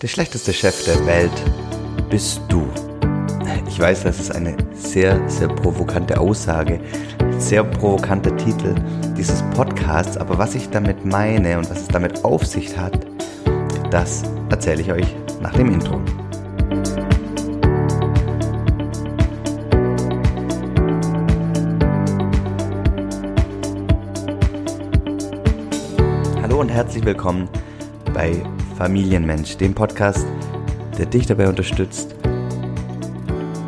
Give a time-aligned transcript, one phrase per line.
[0.00, 1.32] Der schlechteste Chef der Welt
[2.08, 2.68] bist du.
[3.66, 6.80] Ich weiß, das ist eine sehr, sehr provokante Aussage,
[7.38, 8.76] sehr provokanter Titel
[9.16, 12.96] dieses Podcasts, aber was ich damit meine und was es damit auf sich hat,
[13.90, 16.00] das erzähle ich euch nach dem Intro.
[26.40, 27.48] Hallo und herzlich willkommen
[28.14, 28.44] bei
[28.78, 30.24] Familienmensch, dem Podcast,
[30.96, 32.14] der dich dabei unterstützt,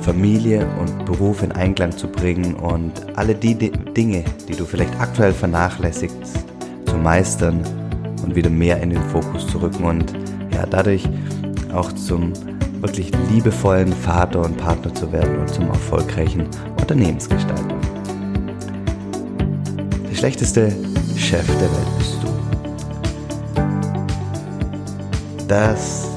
[0.00, 5.32] Familie und Beruf in Einklang zu bringen und alle die Dinge, die du vielleicht aktuell
[5.32, 6.44] vernachlässigst,
[6.86, 7.60] zu meistern
[8.24, 10.12] und wieder mehr in den Fokus zu rücken und
[10.52, 11.08] ja, dadurch
[11.72, 12.32] auch zum
[12.80, 16.48] wirklich liebevollen Vater und Partner zu werden und zum erfolgreichen
[16.80, 17.76] Unternehmensgestalter.
[20.10, 20.72] Der schlechteste
[21.16, 22.35] Chef der Welt bist du
[25.48, 26.08] dass,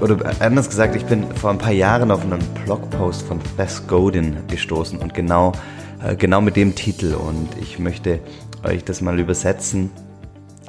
[0.00, 4.36] oder anders gesagt, ich bin vor ein paar Jahren auf einen Blogpost von Beth Godin
[4.48, 5.52] gestoßen und genau,
[6.02, 8.20] äh, genau mit dem Titel und ich möchte
[8.64, 9.90] euch das mal übersetzen,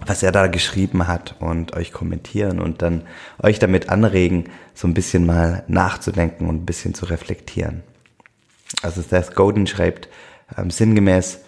[0.06, 3.04] was er da geschrieben hat und euch kommentieren und dann
[3.42, 7.84] euch damit anregen, so ein bisschen mal nachzudenken und ein bisschen zu reflektieren.
[8.82, 10.10] Also Seth Godin schreibt
[10.58, 11.40] ähm, sinngemäß,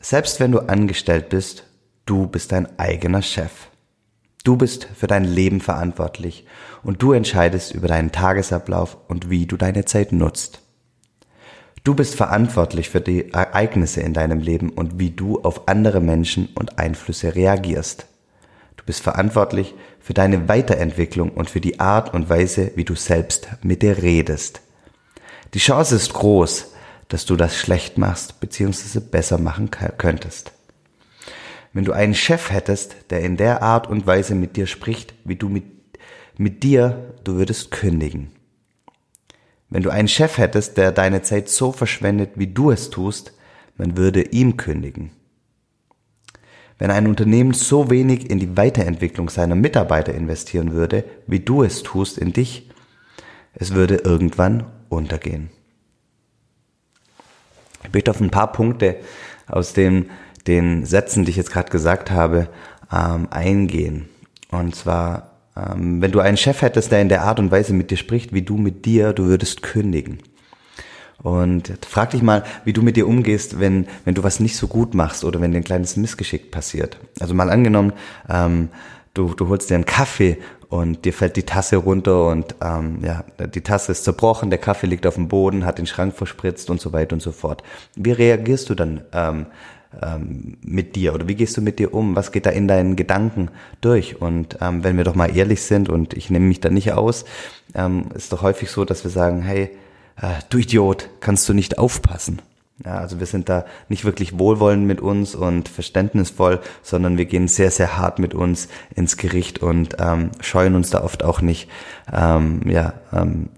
[0.00, 1.64] selbst wenn du angestellt bist,
[2.04, 3.68] du bist dein eigener Chef.
[4.48, 6.46] Du bist für dein Leben verantwortlich
[6.82, 10.62] und du entscheidest über deinen Tagesablauf und wie du deine Zeit nutzt.
[11.84, 16.48] Du bist verantwortlich für die Ereignisse in deinem Leben und wie du auf andere Menschen
[16.54, 18.06] und Einflüsse reagierst.
[18.78, 23.50] Du bist verantwortlich für deine Weiterentwicklung und für die Art und Weise, wie du selbst
[23.62, 24.62] mit dir redest.
[25.52, 26.72] Die Chance ist groß,
[27.08, 29.00] dass du das schlecht machst bzw.
[29.00, 30.52] besser machen könntest
[31.72, 35.36] wenn du einen Chef hättest, der in der Art und Weise mit dir spricht, wie
[35.36, 35.64] du mit,
[36.36, 38.30] mit dir, du würdest kündigen.
[39.70, 43.34] Wenn du einen Chef hättest, der deine Zeit so verschwendet, wie du es tust,
[43.76, 45.10] man würde ihm kündigen.
[46.78, 51.82] Wenn ein Unternehmen so wenig in die Weiterentwicklung seiner Mitarbeiter investieren würde, wie du es
[51.82, 52.70] tust in dich,
[53.54, 55.50] es würde irgendwann untergehen.
[57.84, 58.96] Ich möchte auf ein paar Punkte
[59.48, 60.10] aus dem
[60.48, 62.48] den Sätzen, die ich jetzt gerade gesagt habe,
[62.92, 64.08] ähm, eingehen.
[64.50, 67.90] Und zwar, ähm, wenn du einen Chef hättest, der in der Art und Weise mit
[67.90, 70.18] dir spricht, wie du mit dir, du würdest kündigen.
[71.22, 74.68] Und frag dich mal, wie du mit dir umgehst, wenn, wenn du was nicht so
[74.68, 76.98] gut machst oder wenn dir ein kleines Missgeschick passiert.
[77.18, 77.92] Also mal angenommen,
[78.28, 78.68] ähm,
[79.14, 80.38] du, du holst dir einen Kaffee
[80.68, 84.86] und dir fällt die Tasse runter und ähm, ja, die Tasse ist zerbrochen, der Kaffee
[84.86, 87.64] liegt auf dem Boden, hat den Schrank verspritzt und so weiter und so fort.
[87.96, 89.46] Wie reagierst du dann ähm,
[90.02, 92.16] ähm, mit dir oder wie gehst du mit dir um?
[92.16, 93.50] Was geht da in deinen Gedanken
[93.80, 94.20] durch?
[94.20, 97.24] Und ähm, wenn wir doch mal ehrlich sind und ich nehme mich da nicht aus,
[97.74, 99.70] ähm, ist doch häufig so, dass wir sagen, hey,
[100.20, 102.42] äh, du Idiot, kannst du nicht aufpassen?
[102.84, 107.48] Ja, also wir sind da nicht wirklich wohlwollend mit uns und verständnisvoll, sondern wir gehen
[107.48, 111.68] sehr, sehr hart mit uns ins Gericht und ähm, scheuen uns da oft auch nicht,
[112.12, 113.48] ähm, ja, ähm,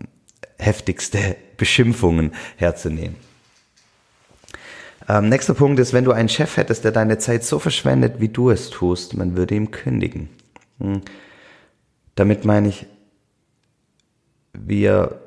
[0.59, 3.17] heftigste Beschimpfungen herzunehmen.
[5.09, 8.29] Ähm, nächster Punkt ist, wenn du einen Chef hättest, der deine Zeit so verschwendet, wie
[8.29, 10.29] du es tust, man würde ihm kündigen.
[10.79, 11.01] Hm.
[12.15, 12.87] Damit meine ich,
[14.53, 15.21] wir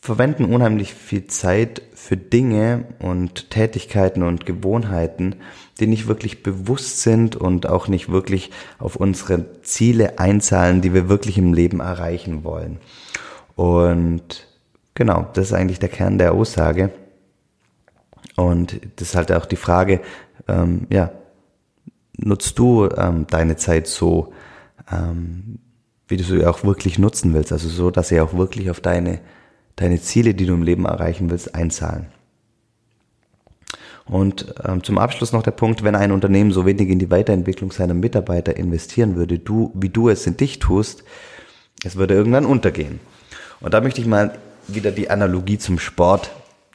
[0.00, 5.36] verwenden unheimlich viel Zeit für Dinge und Tätigkeiten und Gewohnheiten,
[5.80, 11.08] die nicht wirklich bewusst sind und auch nicht wirklich auf unsere Ziele einzahlen, die wir
[11.08, 12.78] wirklich im Leben erreichen wollen.
[13.56, 14.46] Und
[14.94, 16.90] genau, das ist eigentlich der Kern der Aussage.
[18.36, 20.00] Und das ist halt auch die Frage,
[20.46, 21.10] ähm, ja,
[22.18, 24.32] nutzt du ähm, deine Zeit so,
[24.90, 25.58] ähm,
[26.08, 29.20] wie du sie auch wirklich nutzen willst, also so, dass sie auch wirklich auf deine,
[29.74, 32.06] deine Ziele, die du im Leben erreichen willst, einzahlen.
[34.04, 37.72] Und ähm, zum Abschluss noch der Punkt, wenn ein Unternehmen so wenig in die Weiterentwicklung
[37.72, 41.02] seiner Mitarbeiter investieren würde, du, wie du es in dich tust,
[41.84, 43.00] es würde irgendwann untergehen.
[43.60, 44.38] Und da möchte ich mal
[44.68, 46.30] wieder die Analogie zum Sport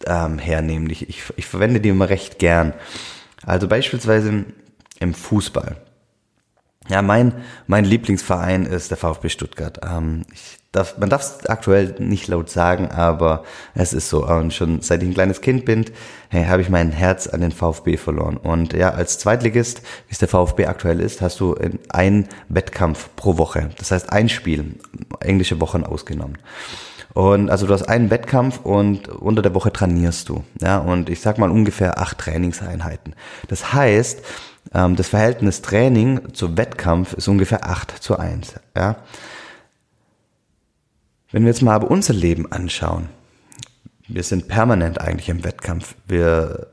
[0.07, 0.89] ähm, hernehmen.
[0.89, 2.73] Ich, ich, ich verwende die immer recht gern.
[3.45, 4.45] Also beispielsweise
[4.99, 5.77] im Fußball.
[6.89, 7.33] Ja, mein,
[7.67, 9.79] mein Lieblingsverein ist der VfB Stuttgart.
[9.83, 13.43] Ähm, ich darf, man darf es aktuell nicht laut sagen, aber
[13.75, 14.25] es ist so.
[14.27, 15.85] Und schon seit ich ein kleines Kind bin,
[16.29, 18.37] hey, habe ich mein Herz an den VfB verloren.
[18.37, 21.55] Und ja, als Zweitligist, wie es der VfB aktuell ist, hast du
[21.89, 23.69] einen Wettkampf pro Woche.
[23.77, 24.79] Das heißt ein Spiel,
[25.19, 26.37] englische Wochen ausgenommen.
[27.13, 30.43] Und also du hast einen Wettkampf und unter der Woche trainierst du.
[30.61, 33.15] Ja, und ich sag mal ungefähr acht Trainingseinheiten.
[33.47, 34.21] Das heißt,
[34.73, 38.55] ähm, das Verhältnis Training zu Wettkampf ist ungefähr acht zu eins.
[38.75, 38.97] Ja.
[41.31, 43.09] Wenn wir jetzt mal aber unser Leben anschauen,
[44.07, 45.95] wir sind permanent eigentlich im Wettkampf.
[46.07, 46.67] Wir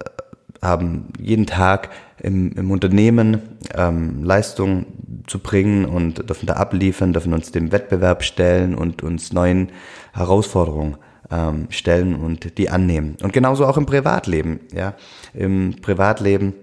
[0.61, 1.91] haben jeden Tag
[2.21, 3.43] im, im Unternehmen
[3.75, 4.87] ähm, Leistung
[5.29, 9.71] zu bringen und dürfen da abliefern, dürfen uns dem Wettbewerb stellen und uns neuen
[10.13, 10.97] Herausforderungen
[11.31, 13.17] ähm, stellen und die annehmen.
[13.23, 14.61] Und genauso auch im Privatleben.
[14.73, 14.95] Ja,
[15.35, 16.55] im Privatleben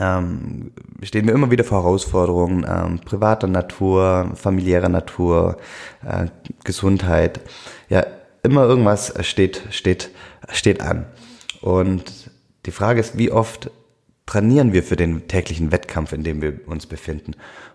[0.00, 0.72] ähm,
[1.02, 5.58] stehen wir immer wieder vor Herausforderungen ähm, privater Natur, familiärer Natur,
[6.06, 6.26] äh,
[6.64, 7.40] Gesundheit.
[7.88, 8.06] Ja,
[8.42, 10.10] immer irgendwas steht steht
[10.50, 11.06] steht an.
[11.60, 12.30] Und
[12.66, 13.70] die Frage ist, wie oft
[14.26, 17.32] trainieren wir für den täglichen Wettkampf, in dem wir uns befinden?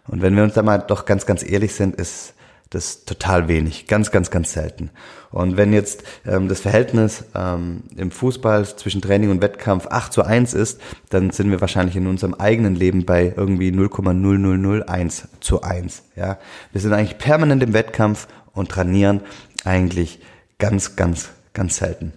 [0.07, 2.33] Und wenn wir uns da mal doch ganz, ganz ehrlich sind, ist
[2.69, 4.91] das total wenig, ganz, ganz, ganz selten.
[5.31, 10.23] Und wenn jetzt ähm, das Verhältnis ähm, im Fußball zwischen Training und Wettkampf 8 zu
[10.23, 10.79] 1 ist,
[11.09, 16.03] dann sind wir wahrscheinlich in unserem eigenen Leben bei irgendwie 0,0001 zu 1.
[16.15, 16.37] Ja?
[16.71, 19.21] Wir sind eigentlich permanent im Wettkampf und trainieren
[19.65, 20.19] eigentlich
[20.59, 22.13] ganz, ganz, ganz selten.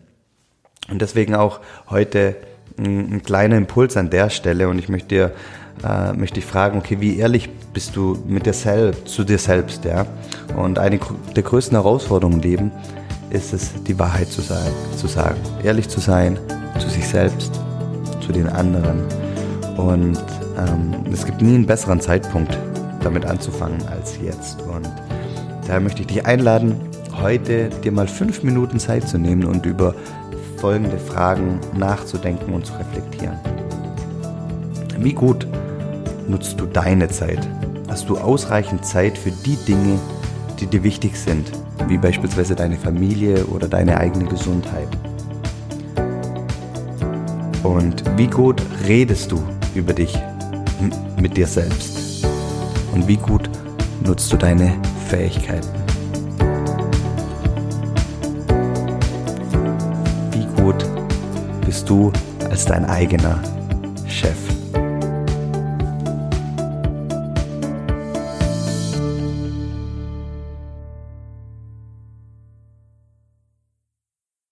[0.91, 2.37] Und deswegen auch heute
[2.79, 5.33] ein, ein kleiner Impuls an der Stelle und ich möchte dir
[5.85, 9.85] äh, möchte ich fragen, okay, wie ehrlich bist du mit dir selbst, zu dir selbst,
[9.85, 10.07] ja?
[10.57, 11.01] Und eine
[11.35, 12.73] der größten Herausforderungen im Leben
[13.31, 16.39] ist es, die Wahrheit zu sagen, zu sagen, ehrlich zu sein
[16.79, 17.61] zu sich selbst,
[18.21, 19.03] zu den anderen.
[19.77, 20.23] Und
[20.59, 22.57] ähm, es gibt nie einen besseren Zeitpunkt,
[23.03, 24.63] damit anzufangen als jetzt.
[24.63, 24.89] Und
[25.67, 26.81] daher möchte ich dich einladen,
[27.21, 29.95] heute dir mal fünf Minuten Zeit zu nehmen und über
[30.63, 33.37] folgende Fragen nachzudenken und zu reflektieren.
[35.01, 35.45] Wie gut
[36.29, 37.41] nutzt du deine Zeit?
[37.89, 39.99] Hast du ausreichend Zeit für die Dinge,
[40.61, 41.51] die dir wichtig sind,
[41.89, 44.87] wie beispielsweise deine Familie oder deine eigene Gesundheit?
[47.65, 49.43] Und wie gut redest du
[49.75, 50.17] über dich
[51.21, 52.25] mit dir selbst?
[52.95, 53.51] Und wie gut
[54.07, 54.73] nutzt du deine
[55.09, 55.82] Fähigkeiten?
[61.73, 62.13] bist du
[62.51, 63.41] als dein eigener
[64.07, 64.52] Chef.